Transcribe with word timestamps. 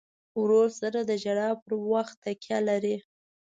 ورور 0.41 0.69
سره 0.81 0.99
د 1.03 1.11
ژړا 1.23 1.49
پر 1.63 1.71
وخت 1.91 2.15
تکیه 2.25 2.59
لرې. 2.69 2.95